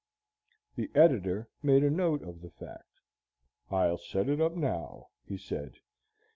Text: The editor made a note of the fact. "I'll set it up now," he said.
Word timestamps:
The 0.77 0.89
editor 0.95 1.47
made 1.61 1.83
a 1.83 1.91
note 1.91 2.23
of 2.23 2.41
the 2.41 2.49
fact. 2.49 3.01
"I'll 3.69 3.99
set 3.99 4.29
it 4.29 4.41
up 4.41 4.55
now," 4.55 5.09
he 5.27 5.37
said. 5.37 5.73